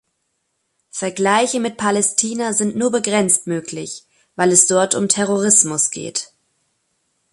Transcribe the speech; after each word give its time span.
Vergleiche 0.89 1.59
mit 1.59 1.77
Palästina 1.77 2.53
sind 2.53 2.75
nur 2.75 2.91
begrenzt 2.91 3.45
möglich, 3.45 4.07
weil 4.35 4.51
es 4.51 4.65
dort 4.65 4.95
um 4.95 5.07
Terrorismus 5.07 5.91
geht. 5.91 6.33